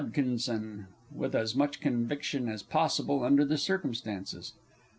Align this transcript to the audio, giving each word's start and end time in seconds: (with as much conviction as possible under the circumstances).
(with 1.13 1.35
as 1.35 1.53
much 1.55 1.79
conviction 1.79 2.47
as 2.49 2.63
possible 2.63 3.23
under 3.23 3.45
the 3.45 3.55
circumstances). 3.59 4.53